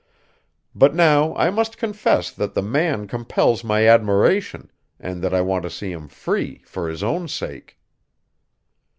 [0.73, 5.61] But now I must confess that the man compels my admiration, and that I want
[5.61, 7.77] to see him free for his own sake."